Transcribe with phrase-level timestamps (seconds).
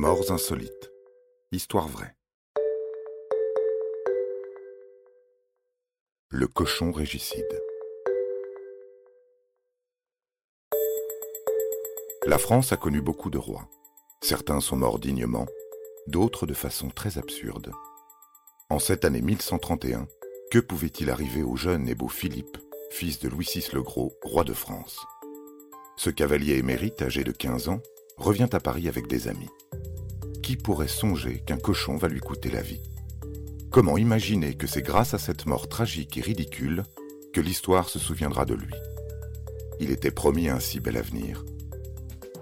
[0.00, 0.92] Morts insolites.
[1.50, 2.14] Histoire vraie.
[6.28, 7.60] Le cochon régicide.
[12.26, 13.68] La France a connu beaucoup de rois.
[14.22, 15.46] Certains sont morts dignement,
[16.06, 17.72] d'autres de façon très absurde.
[18.70, 20.06] En cette année 1131,
[20.52, 22.58] que pouvait-il arriver au jeune et beau Philippe,
[22.92, 25.04] fils de Louis VI le Gros, roi de France?
[25.96, 27.80] Ce cavalier émérite, âgé de 15 ans,
[28.16, 29.50] revient à Paris avec des amis.
[30.48, 32.80] Qui pourrait songer qu'un cochon va lui coûter la vie
[33.70, 36.84] Comment imaginer que c'est grâce à cette mort tragique et ridicule
[37.34, 38.72] que l'histoire se souviendra de lui?
[39.78, 41.44] Il était promis un si bel avenir.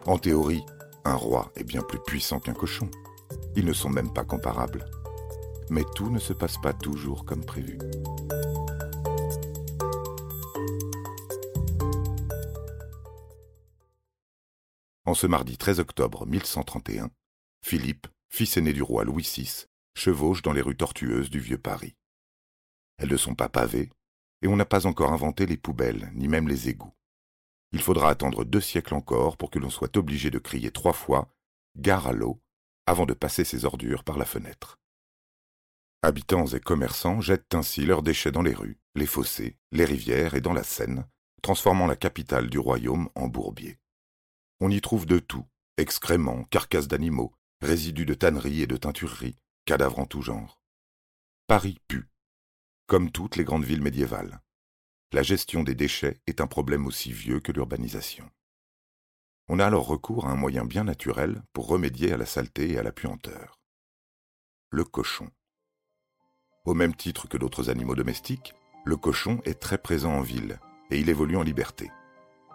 [0.05, 0.63] En théorie,
[1.05, 2.89] un roi est bien plus puissant qu'un cochon.
[3.57, 4.89] Ils ne sont même pas comparables.
[5.69, 7.77] Mais tout ne se passe pas toujours comme prévu.
[15.07, 17.11] En ce mardi 13 octobre 1131,
[17.69, 21.97] Philippe, fils aîné du roi Louis VI, chevauche dans les rues tortueuses du vieux Paris.
[22.97, 23.91] Elles ne sont pas pavées,
[24.41, 26.95] et on n'a pas encore inventé les poubelles, ni même les égouts.
[27.73, 31.35] Il faudra attendre deux siècles encore pour que l'on soit obligé de crier trois fois
[31.77, 32.41] Gare à l'eau
[32.87, 34.79] avant de passer ses ordures par la fenêtre.
[36.03, 40.41] Habitants et commerçants jettent ainsi leurs déchets dans les rues, les fossés, les rivières et
[40.41, 41.09] dans la Seine,
[41.43, 43.81] transformant la capitale du royaume en bourbier.
[44.61, 45.45] On y trouve de tout
[45.79, 50.61] excréments, carcasses d'animaux, résidus de tanneries et de teintureries, cadavres en tout genre.
[51.47, 52.09] Paris pue,
[52.87, 54.41] comme toutes les grandes villes médiévales.
[55.13, 58.29] La gestion des déchets est un problème aussi vieux que l'urbanisation.
[59.49, 62.79] On a alors recours à un moyen bien naturel pour remédier à la saleté et
[62.79, 63.61] à la puanteur.
[64.71, 65.31] Le cochon.
[66.65, 70.59] Au même titre que d'autres animaux domestiques, le cochon est très présent en ville
[70.91, 71.91] et il évolue en liberté.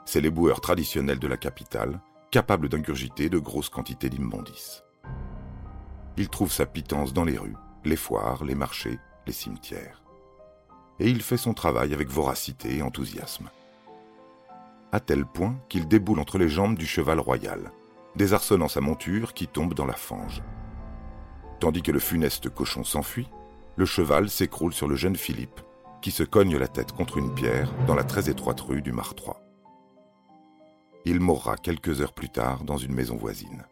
[0.06, 4.84] C'est l'éboueur traditionnel de la capitale, capable d'ingurgiter de grosses quantités d'immondices.
[6.22, 10.04] Il trouve sa pitance dans les rues, les foires, les marchés, les cimetières.
[11.00, 13.50] Et il fait son travail avec voracité et enthousiasme.
[14.92, 17.72] À tel point qu'il déboule entre les jambes du cheval royal,
[18.16, 20.44] désarçonnant sa monture qui tombe dans la fange.
[21.60, 23.32] Tandis que le funeste cochon s'enfuit,
[23.76, 25.62] le cheval s'écroule sur le jeune Philippe,
[26.04, 29.42] qui se cogne la tête contre une pierre dans la très étroite rue du Martroi.
[31.04, 33.66] Il mourra quelques heures plus tard dans une maison voisine.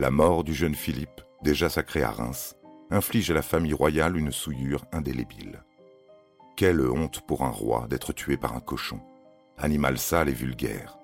[0.00, 2.56] La mort du jeune Philippe, déjà sacré à Reims,
[2.90, 5.64] inflige à la famille royale une souillure indélébile.
[6.56, 9.00] Quelle honte pour un roi d'être tué par un cochon,
[9.58, 10.98] animal sale et vulgaire.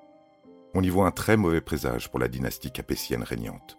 [0.74, 3.78] On y voit un très mauvais présage pour la dynastie capétienne régnante,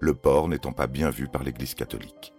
[0.00, 2.32] le porc n'étant pas bien vu par l'Église catholique.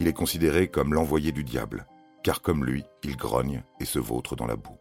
[0.00, 1.86] Il est considéré comme l'envoyé du diable,
[2.22, 4.78] car comme lui, il grogne et se vautre dans la boue.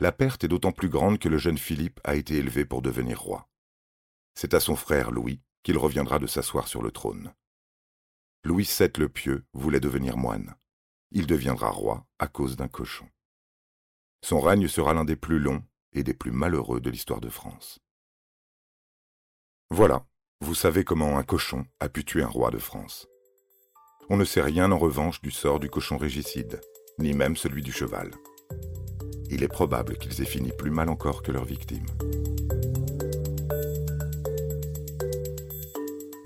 [0.00, 3.20] La perte est d'autant plus grande que le jeune Philippe a été élevé pour devenir
[3.20, 3.48] roi.
[4.34, 7.32] C'est à son frère Louis qu'il reviendra de s'asseoir sur le trône.
[8.44, 10.54] Louis VII le Pieux voulait devenir moine.
[11.10, 13.08] Il deviendra roi à cause d'un cochon.
[14.24, 15.62] Son règne sera l'un des plus longs
[15.92, 17.78] et des plus malheureux de l'histoire de France.
[19.70, 20.06] Voilà,
[20.40, 23.06] vous savez comment un cochon a pu tuer un roi de France.
[24.08, 26.60] On ne sait rien en revanche du sort du cochon régicide,
[26.98, 28.10] ni même celui du cheval
[29.32, 31.86] il est probable qu'ils aient fini plus mal encore que leurs victimes.